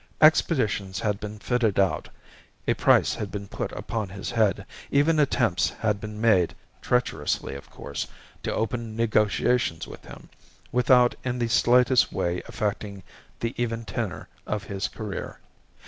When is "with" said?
9.87-10.03